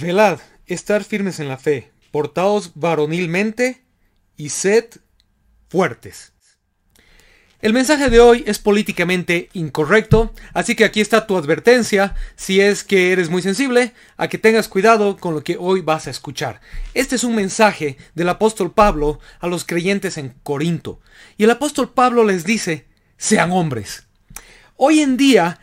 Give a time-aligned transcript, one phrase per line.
[0.00, 3.84] Velad, estar firmes en la fe, portaos varonilmente
[4.34, 4.86] y sed
[5.68, 6.32] fuertes.
[7.60, 12.82] El mensaje de hoy es políticamente incorrecto, así que aquí está tu advertencia si es
[12.82, 16.62] que eres muy sensible a que tengas cuidado con lo que hoy vas a escuchar.
[16.94, 21.00] Este es un mensaje del apóstol Pablo a los creyentes en Corinto,
[21.36, 22.86] y el apóstol Pablo les dice,
[23.18, 24.04] sean hombres.
[24.76, 25.60] Hoy en día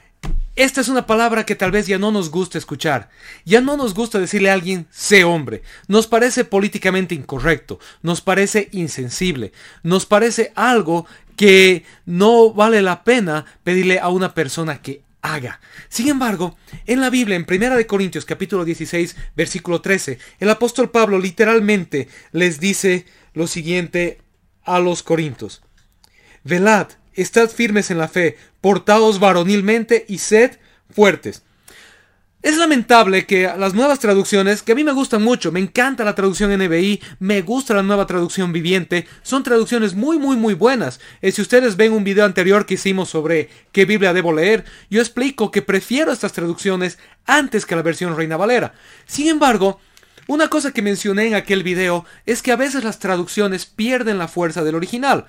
[0.57, 3.09] esta es una palabra que tal vez ya no nos gusta escuchar.
[3.45, 5.61] Ya no nos gusta decirle a alguien, sé hombre.
[5.87, 13.45] Nos parece políticamente incorrecto, nos parece insensible, nos parece algo que no vale la pena
[13.63, 15.59] pedirle a una persona que haga.
[15.89, 21.19] Sin embargo, en la Biblia, en 1 Corintios capítulo 16, versículo 13, el apóstol Pablo
[21.19, 24.21] literalmente les dice lo siguiente
[24.63, 25.61] a los corintios.
[26.43, 30.57] Velad, estad firmes en la fe, portaos varonilmente y sed
[30.89, 31.43] fuertes.
[32.43, 36.15] Es lamentable que las nuevas traducciones, que a mí me gustan mucho, me encanta la
[36.15, 40.99] traducción NBI, me gusta la nueva traducción viviente, son traducciones muy muy muy buenas.
[41.21, 45.01] Eh, si ustedes ven un video anterior que hicimos sobre qué Biblia debo leer, yo
[45.01, 48.75] explico que prefiero estas traducciones antes que la versión Reina Valera.
[49.07, 49.79] Sin embargo,
[50.27, 54.27] una cosa que mencioné en aquel video es que a veces las traducciones pierden la
[54.27, 55.25] fuerza del original.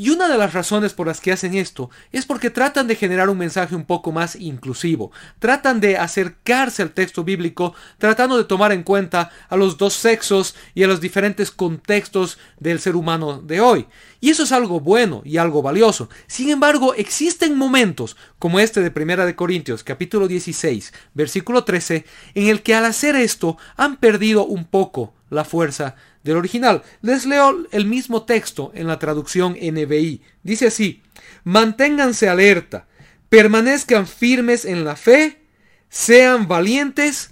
[0.00, 3.28] Y una de las razones por las que hacen esto es porque tratan de generar
[3.28, 8.72] un mensaje un poco más inclusivo, tratan de acercarse al texto bíblico, tratando de tomar
[8.72, 13.60] en cuenta a los dos sexos y a los diferentes contextos del ser humano de
[13.60, 13.88] hoy.
[14.20, 16.08] Y eso es algo bueno y algo valioso.
[16.26, 22.06] Sin embargo, existen momentos, como este de Primera de Corintios, capítulo 16, versículo 13,
[22.36, 26.82] en el que al hacer esto han perdido un poco la fuerza del original.
[27.02, 30.22] Les leo el mismo texto en la traducción NBI.
[30.42, 31.02] Dice así,
[31.44, 32.86] manténganse alerta,
[33.28, 35.42] permanezcan firmes en la fe,
[35.88, 37.30] sean valientes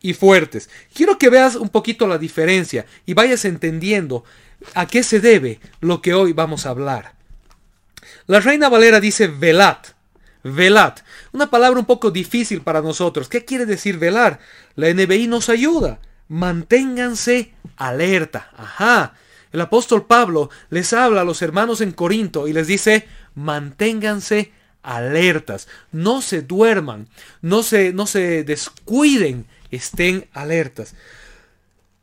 [0.00, 0.70] y fuertes.
[0.94, 4.24] Quiero que veas un poquito la diferencia y vayas entendiendo
[4.74, 7.14] a qué se debe lo que hoy vamos a hablar.
[8.26, 9.88] La Reina Valera dice velat.
[10.44, 11.00] Velat,
[11.32, 13.28] una palabra un poco difícil para nosotros.
[13.28, 14.38] ¿Qué quiere decir velar?
[14.76, 18.50] La NBI nos ayuda manténganse alerta.
[18.56, 19.14] Ajá.
[19.52, 24.52] El apóstol Pablo les habla a los hermanos en Corinto y les dice, manténganse
[24.82, 27.08] alertas, no se duerman,
[27.42, 30.94] no se, no se descuiden, estén alertas.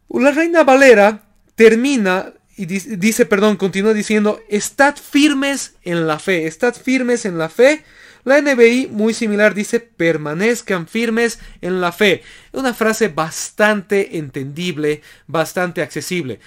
[0.09, 1.23] La reina Valera
[1.55, 7.49] termina y dice, perdón, continúa diciendo, estad firmes en la fe, estad firmes en la
[7.49, 7.83] fe
[8.25, 12.23] la NBI, muy similar, dice permanezcan firmes en la fe.
[12.53, 16.39] Una frase bastante entendible, bastante accesible.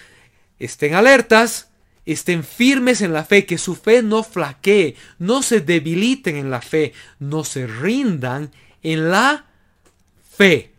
[0.58, 1.68] Estén alertas,
[2.04, 6.60] estén firmes en la fe, que su fe no flaquee, no se debiliten en la
[6.60, 8.50] fe, no se rindan
[8.82, 9.46] en la
[10.36, 10.72] fe.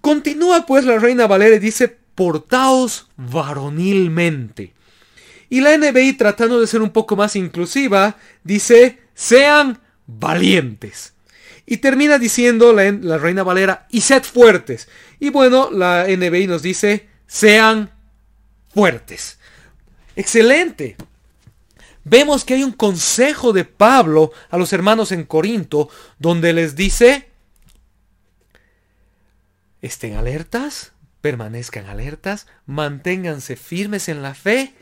[0.00, 4.72] Continúa pues la reina Valeria dice, portaos varonilmente.
[5.50, 11.14] Y la NBI, tratando de ser un poco más inclusiva, dice, sean valientes.
[11.66, 14.88] Y termina diciendo la, Reina Valera, y sed fuertes.
[15.20, 17.90] Y bueno, la NBI nos dice, sean
[18.72, 19.38] fuertes.
[20.16, 20.96] Excelente.
[22.04, 25.88] Vemos que hay un consejo de Pablo a los hermanos en Corinto,
[26.18, 27.28] donde les dice,
[29.80, 30.93] estén alertas,
[31.24, 34.74] permanezcan alertas, manténganse firmes en la fe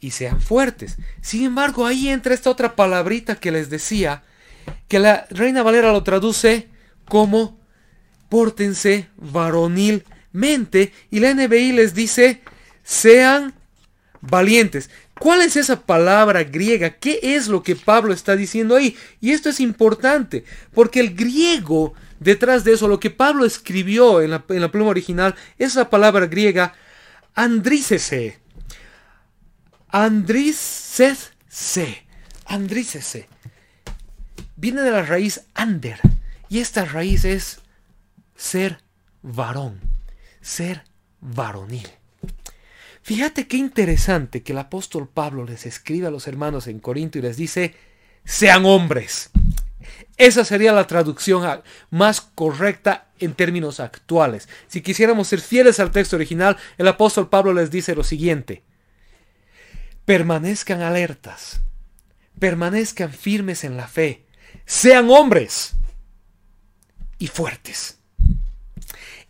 [0.00, 0.96] y sean fuertes.
[1.20, 4.22] Sin embargo, ahí entra esta otra palabrita que les decía,
[4.88, 6.70] que la Reina Valera lo traduce
[7.04, 7.60] como
[8.30, 12.40] pórtense varonilmente y la NBI les dice
[12.82, 13.52] sean
[14.22, 14.88] valientes.
[15.20, 16.88] ¿Cuál es esa palabra griega?
[16.88, 18.96] ¿Qué es lo que Pablo está diciendo ahí?
[19.20, 24.30] Y esto es importante, porque el griego detrás de eso, lo que Pablo escribió en
[24.30, 26.74] la, en la pluma original, esa palabra griega,
[27.34, 28.42] andrícese
[29.92, 31.26] Andrícese.
[32.46, 33.28] Andrícese.
[34.56, 36.00] Viene de la raíz ander.
[36.48, 37.60] Y esta raíz es
[38.34, 38.80] ser
[39.20, 39.80] varón.
[40.40, 40.84] Ser
[41.20, 41.86] varonil.
[43.02, 47.22] Fíjate qué interesante que el apóstol Pablo les escribe a los hermanos en Corinto y
[47.22, 47.74] les dice,
[48.24, 49.30] sean hombres.
[50.16, 54.48] Esa sería la traducción más correcta en términos actuales.
[54.68, 58.62] Si quisiéramos ser fieles al texto original, el apóstol Pablo les dice lo siguiente,
[60.04, 61.60] permanezcan alertas,
[62.38, 64.26] permanezcan firmes en la fe,
[64.66, 65.74] sean hombres
[67.18, 67.98] y fuertes.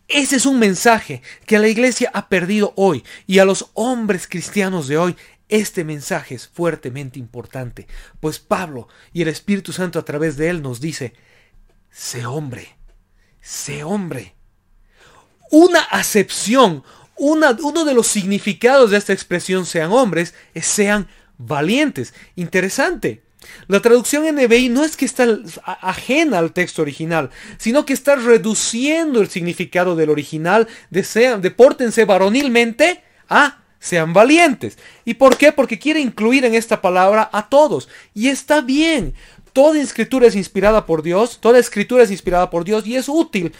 [0.09, 4.87] Ese es un mensaje que la iglesia ha perdido hoy y a los hombres cristianos
[4.87, 5.17] de hoy
[5.53, 7.87] este mensaje es fuertemente importante,
[8.21, 11.13] pues Pablo y el Espíritu Santo a través de él nos dice,
[11.91, 12.77] sé hombre,
[13.43, 14.35] sé hombre.
[15.51, 16.83] Una acepción,
[17.17, 21.07] una, uno de los significados de esta expresión sean hombres es sean
[21.37, 22.15] valientes.
[22.35, 23.23] Interesante.
[23.67, 25.27] La traducción NBI no es que está
[25.65, 27.29] ajena al texto original,
[27.59, 31.51] sino que está reduciendo el significado del original de, sean, de
[32.07, 34.79] varonilmente a sean valientes.
[35.05, 35.51] ¿Y por qué?
[35.51, 37.89] Porque quiere incluir en esta palabra a todos.
[38.15, 39.13] Y está bien.
[39.53, 43.53] Toda escritura es inspirada por Dios, toda escritura es inspirada por Dios y es útil.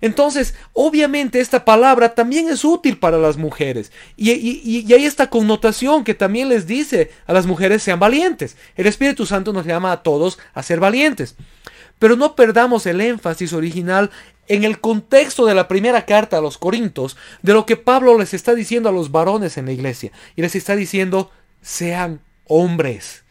[0.00, 3.92] Entonces, obviamente esta palabra también es útil para las mujeres.
[4.16, 8.56] Y, y, hay esta connotación que también les dice a las mujeres sean valientes.
[8.76, 11.36] El Espíritu Santo nos llama a todos a ser valientes.
[11.98, 14.10] Pero no perdamos el énfasis original
[14.48, 18.34] en el contexto de la primera carta a los Corintios, de lo que Pablo les
[18.34, 20.12] está diciendo a los varones en la iglesia.
[20.36, 21.30] Y les está diciendo,
[21.62, 23.24] sean hombres.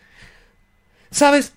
[1.12, 1.54] ¿Sabes?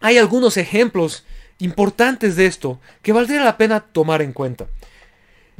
[0.00, 1.24] Hay algunos ejemplos
[1.58, 4.66] importantes de esto que valdría la pena tomar en cuenta.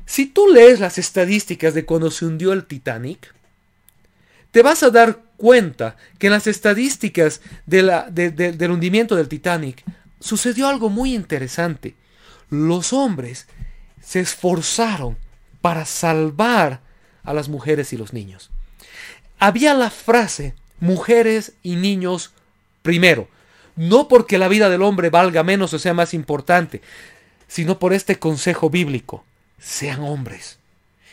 [0.05, 3.35] Si tú lees las estadísticas de cuando se hundió el Titanic,
[4.53, 9.85] te vas a dar cuenta que en las estadísticas del hundimiento del Titanic
[10.21, 11.95] sucedió algo muy interesante.
[12.51, 13.47] Los hombres
[14.03, 15.17] se esforzaron
[15.61, 16.81] para salvar
[17.23, 18.51] a las mujeres y los niños.
[19.39, 22.33] Había la frase mujeres y niños
[22.83, 23.29] primero
[23.77, 26.81] no porque la vida del hombre valga menos o sea más importante,
[27.47, 29.25] sino por este consejo bíblico.
[29.61, 30.59] Sean hombres.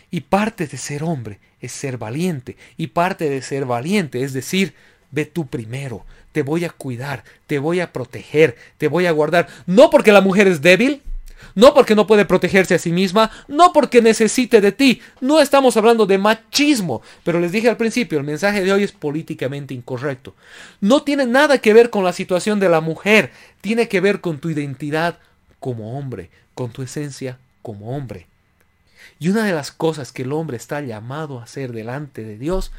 [0.09, 2.55] Y parte de ser hombre es ser valiente.
[2.77, 4.73] Y parte de ser valiente es decir,
[5.11, 9.47] ve tú primero, te voy a cuidar, te voy a proteger, te voy a guardar.
[9.65, 11.01] No porque la mujer es débil,
[11.55, 15.01] no porque no puede protegerse a sí misma, no porque necesite de ti.
[15.21, 18.91] No estamos hablando de machismo, pero les dije al principio, el mensaje de hoy es
[18.91, 20.35] políticamente incorrecto.
[20.81, 24.39] No tiene nada que ver con la situación de la mujer, tiene que ver con
[24.39, 25.19] tu identidad
[25.59, 28.27] como hombre, con tu esencia como hombre.
[29.19, 32.71] Y una de las cosas que el hombre está llamado a hacer delante de Dios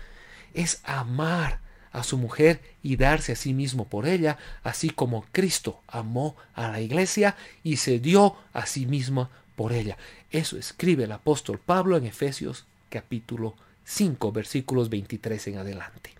[0.53, 1.64] es amar
[1.95, 6.69] a su mujer y darse a sí mismo por ella, así como Cristo amó a
[6.69, 9.97] la iglesia y se dio a sí mismo por ella.
[10.33, 13.55] Eso escribe el apóstol Pablo en Efesios capítulo
[13.85, 16.11] 5 versículos 23 en adelante.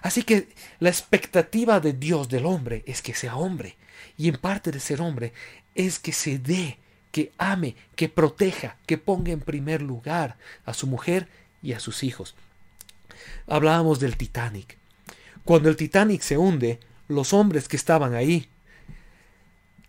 [0.00, 0.48] Así que
[0.80, 3.76] la expectativa de Dios del hombre es que sea hombre
[4.16, 5.34] y en parte de ser hombre
[5.74, 6.78] es que se dé,
[7.12, 11.28] que ame, que proteja, que ponga en primer lugar a su mujer
[11.62, 12.34] y a sus hijos.
[13.46, 14.78] Hablábamos del Titanic.
[15.46, 18.48] Cuando el Titanic se hunde, los hombres que estaban ahí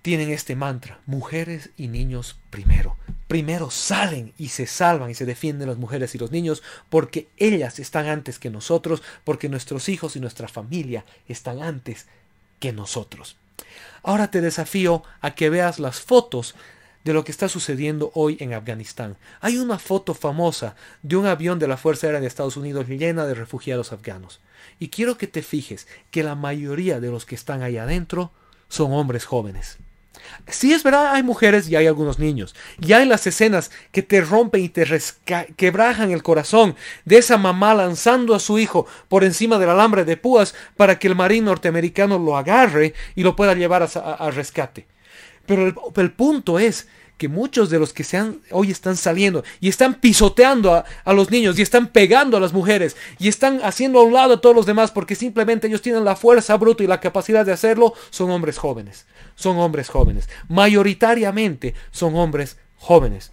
[0.03, 2.95] tienen este mantra, mujeres y niños primero.
[3.27, 6.61] Primero salen y se salvan y se defienden las mujeres y los niños
[6.91, 12.05] porque ellas están antes que nosotros, porque nuestros hijos y nuestra familia están antes
[12.59, 13.35] que nosotros.
[14.03, 16.53] Ahora te desafío a que veas las fotos
[17.03, 19.17] de lo que está sucediendo hoy en Afganistán.
[19.41, 23.25] Hay una foto famosa de un avión de la Fuerza Aérea de Estados Unidos llena
[23.25, 24.39] de refugiados afganos.
[24.79, 28.31] Y quiero que te fijes que la mayoría de los que están ahí adentro
[28.69, 29.77] son hombres jóvenes.
[30.47, 32.55] Sí es verdad, hay mujeres y hay algunos niños.
[32.79, 34.85] Y hay las escenas que te rompen y te
[35.55, 36.75] quebrajan el corazón
[37.05, 41.07] de esa mamá lanzando a su hijo por encima del alambre de púas para que
[41.07, 44.87] el marín norteamericano lo agarre y lo pueda llevar a, rescate.
[45.45, 49.95] Pero el, punto es que muchos de los que sean, hoy están saliendo y están
[49.95, 54.03] pisoteando a, a, los niños y están pegando a las mujeres y están haciendo a
[54.03, 56.99] un lado a todos los demás porque simplemente ellos tienen la fuerza bruta y la
[56.99, 59.05] capacidad de hacerlo, son hombres jóvenes.
[59.35, 60.29] Son hombres jóvenes.
[60.47, 63.31] Mayoritariamente son hombres jóvenes.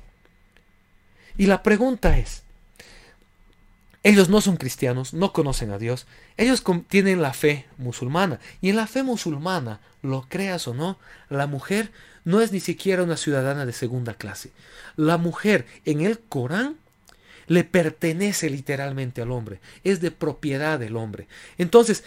[1.37, 2.43] Y la pregunta es,
[4.03, 6.07] ellos no son cristianos, no conocen a Dios.
[6.37, 8.39] Ellos tienen la fe musulmana.
[8.61, 10.99] Y en la fe musulmana, lo creas o no,
[11.31, 11.91] la mujer
[12.25, 14.51] no es ni siquiera una ciudadana de segunda clase.
[14.97, 16.77] La mujer en el Corán
[17.47, 19.61] le pertenece literalmente al hombre.
[19.85, 21.27] Es de propiedad del hombre.
[21.59, 22.05] Entonces,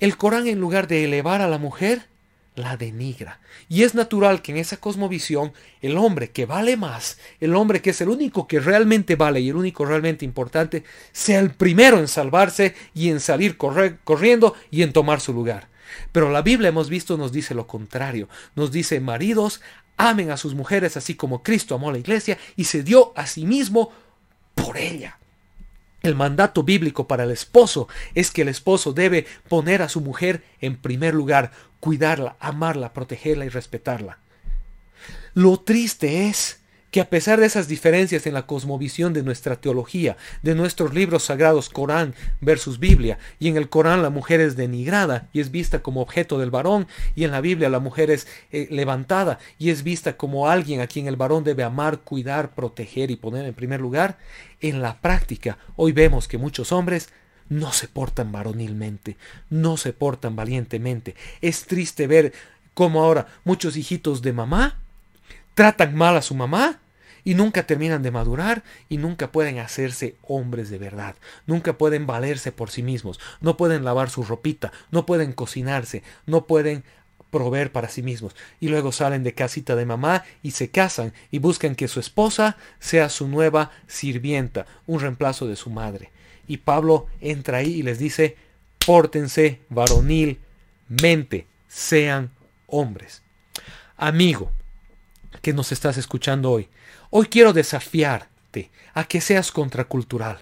[0.00, 2.06] el Corán en lugar de elevar a la mujer,
[2.54, 3.40] la denigra.
[3.68, 7.90] Y es natural que en esa cosmovisión el hombre que vale más, el hombre que
[7.90, 12.08] es el único que realmente vale y el único realmente importante, sea el primero en
[12.08, 15.68] salvarse y en salir corriendo y en tomar su lugar.
[16.12, 18.28] Pero la Biblia hemos visto nos dice lo contrario.
[18.54, 19.60] Nos dice, maridos,
[19.96, 23.26] amen a sus mujeres así como Cristo amó a la iglesia y se dio a
[23.26, 23.92] sí mismo
[24.54, 25.18] por ella.
[26.02, 30.44] El mandato bíblico para el esposo es que el esposo debe poner a su mujer
[30.60, 34.18] en primer lugar, cuidarla, amarla, protegerla y respetarla.
[35.34, 36.57] Lo triste es
[36.90, 41.24] que a pesar de esas diferencias en la cosmovisión de nuestra teología, de nuestros libros
[41.24, 45.82] sagrados Corán versus Biblia, y en el Corán la mujer es denigrada y es vista
[45.82, 49.82] como objeto del varón, y en la Biblia la mujer es eh, levantada y es
[49.82, 53.80] vista como alguien a quien el varón debe amar, cuidar, proteger y poner en primer
[53.80, 54.18] lugar,
[54.60, 57.10] en la práctica hoy vemos que muchos hombres
[57.48, 59.16] no se portan varonilmente,
[59.48, 61.14] no se portan valientemente.
[61.40, 62.32] Es triste ver
[62.74, 64.78] cómo ahora muchos hijitos de mamá
[65.58, 66.78] tratan mal a su mamá
[67.24, 71.16] y nunca terminan de madurar y nunca pueden hacerse hombres de verdad,
[71.48, 76.46] nunca pueden valerse por sí mismos, no pueden lavar su ropita, no pueden cocinarse, no
[76.46, 76.84] pueden
[77.30, 81.40] proveer para sí mismos y luego salen de casita de mamá y se casan y
[81.40, 86.12] buscan que su esposa sea su nueva sirvienta, un reemplazo de su madre.
[86.46, 88.36] Y Pablo entra ahí y les dice,
[88.86, 92.30] pórtense varonilmente, sean
[92.68, 93.22] hombres.
[93.96, 94.52] Amigo,
[95.42, 96.68] que nos estás escuchando hoy.
[97.10, 100.38] Hoy quiero desafiarte a que seas contracultural,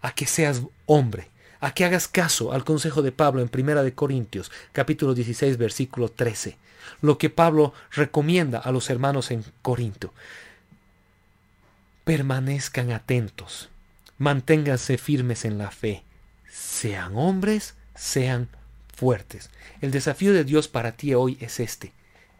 [0.00, 1.28] a que seas hombre,
[1.60, 6.08] a que hagas caso al consejo de Pablo en Primera de Corintios, capítulo 16, versículo
[6.08, 6.56] 13,
[7.02, 10.12] lo que Pablo recomienda a los hermanos en Corinto.
[12.04, 13.68] Permanezcan atentos,
[14.18, 16.04] manténganse firmes en la fe,
[16.48, 18.48] sean hombres, sean
[18.94, 19.50] fuertes.
[19.80, 21.92] El desafío de Dios para ti hoy es este,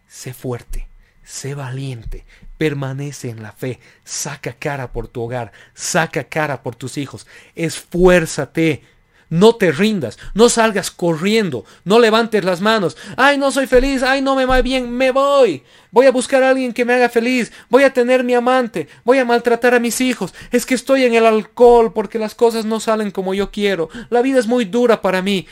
[0.07, 0.89] sé fuerte
[1.29, 2.25] sé valiente,
[2.57, 8.83] permanece en la fe, saca cara por tu hogar, saca cara por tus hijos, esfuérzate.
[9.31, 12.97] No te rindas, no salgas corriendo, no levantes las manos.
[13.19, 15.65] Ay, no soy feliz, ay, no me va bien, me voy.
[15.91, 19.19] Voy a buscar a alguien que me haga feliz, voy a tener mi amante, voy
[19.19, 20.35] a maltratar a mis hijos.
[20.51, 23.91] Es que estoy en el alcohol porque las cosas no salen como yo quiero.
[24.09, 25.47] La vida es muy dura para mí.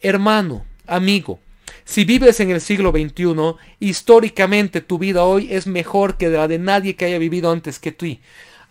[0.00, 1.38] Hermano, amigo,
[1.84, 6.58] si vives en el siglo XXI, históricamente tu vida hoy es mejor que la de
[6.58, 8.06] nadie que haya vivido antes que tú.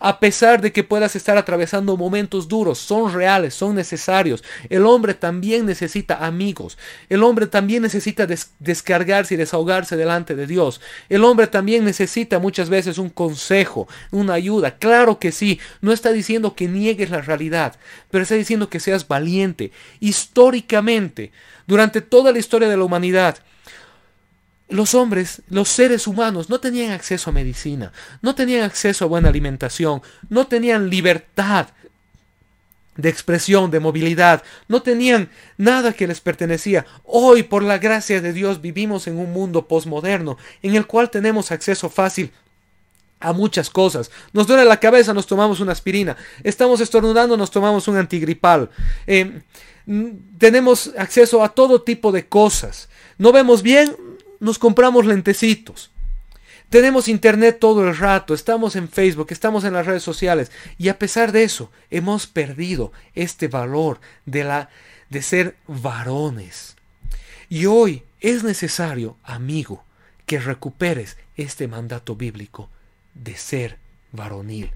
[0.06, 4.44] A pesar de que puedas estar atravesando momentos duros, son reales, son necesarios.
[4.68, 6.76] El hombre también necesita amigos.
[7.08, 8.26] El hombre también necesita
[8.58, 10.82] descargarse y desahogarse delante de Dios.
[11.08, 14.76] El hombre también necesita muchas veces un consejo, una ayuda.
[14.76, 17.76] Claro que sí, no está diciendo que niegues la realidad,
[18.10, 19.72] pero está diciendo que seas valiente.
[20.00, 21.32] Históricamente,
[21.66, 23.38] durante toda la historia de la humanidad,
[24.68, 27.92] los hombres, los seres humanos, no tenían acceso a medicina,
[28.22, 31.68] no tenían acceso a buena alimentación, no tenían libertad
[32.96, 36.86] de expresión, de movilidad, no tenían nada que les pertenecía.
[37.04, 41.50] Hoy, por la gracia de Dios, vivimos en un mundo posmoderno en el cual tenemos
[41.50, 42.30] acceso fácil
[43.20, 44.10] a muchas cosas.
[44.32, 46.16] Nos duele la cabeza, nos tomamos una aspirina.
[46.42, 48.70] Estamos estornudando, nos tomamos un antigripal.
[49.06, 49.40] Eh,
[50.38, 52.88] tenemos acceso a todo tipo de cosas.
[53.18, 53.96] No vemos bien,
[54.40, 55.90] nos compramos lentecitos.
[56.70, 60.98] Tenemos internet todo el rato, estamos en Facebook, estamos en las redes sociales y a
[60.98, 64.70] pesar de eso hemos perdido este valor de la
[65.10, 66.76] de ser varones.
[67.48, 69.84] Y hoy es necesario, amigo,
[70.26, 72.70] que recuperes este mandato bíblico
[73.14, 73.78] de ser
[74.12, 74.72] varonil.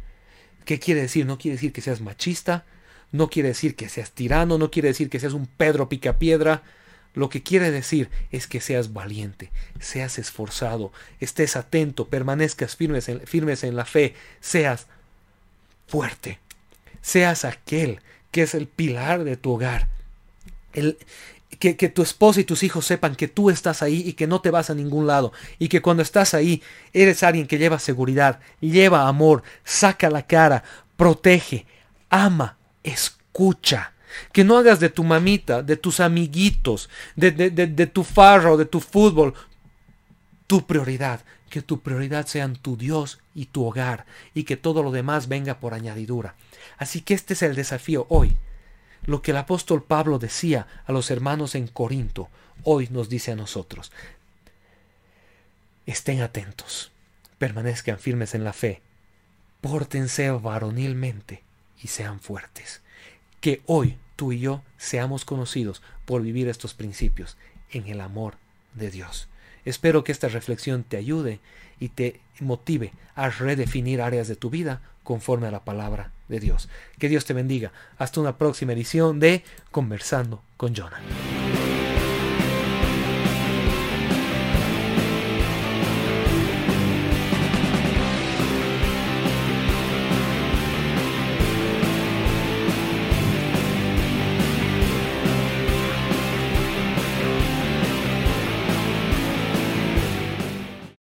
[0.65, 1.27] ¿Qué quiere decir?
[1.27, 2.65] No quiere decir que seas machista,
[3.11, 6.63] no quiere decir que seas tirano, no quiere decir que seas un Pedro Picapiedra.
[7.19, 13.21] Lo que quiere decir es que seas valiente, seas esforzado, estés atento, permanezcas firmes en,
[13.29, 14.87] en la fe, seas
[15.89, 16.39] fuerte,
[17.03, 17.99] seas aquel
[18.31, 19.89] que es el pilar de tu hogar.
[20.73, 20.97] El,
[21.59, 24.41] que, que, tu esposa y tus hijos sepan que tú estás ahí y que no
[24.41, 28.39] te vas a ningún lado y que cuando estás ahí eres alguien que lleva seguridad,
[28.61, 30.63] lleva amor, saca la cara,
[30.97, 31.67] protege,
[32.11, 33.93] ama, escucha.
[34.33, 38.57] Que no hagas de tu mamita, de tus amiguitos, de, de, de, tu farra o
[38.57, 39.35] de tu fútbol
[40.49, 41.21] tu prioridad.
[41.51, 45.61] Que tu prioridad sean tu Dios y tu hogar y que todo lo demás venga
[45.61, 46.35] por añadidura.
[46.77, 48.37] Así que este es el desafío hoy.
[49.05, 52.29] Lo que el apóstol Pablo decía a los hermanos en Corinto,
[52.65, 53.93] hoy nos dice a nosotros.
[55.87, 56.91] Estén atentos,
[57.39, 58.83] permanezcan firmes en la fe,
[59.63, 61.43] pórtense varonilmente
[61.83, 62.83] y sean fuertes.
[63.49, 67.39] Que hoy tú y yo seamos conocidos por vivir estos principios
[67.71, 68.35] en el amor
[68.75, 69.27] de Dios.
[69.65, 71.41] Espero que esta reflexión te ayude
[71.81, 76.69] y te motive a redefinir áreas de tu vida conforme a la palabra de Dios.
[76.99, 77.73] Que Dios te bendiga.
[77.97, 81.01] Hasta una próxima edición de Conversando con Jonah.